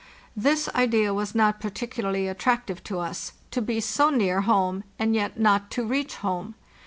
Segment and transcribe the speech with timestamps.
[0.35, 5.69] ~This idea was not particularly attractive to us—to be so near home and yet not
[5.77, 6.55] to reach home.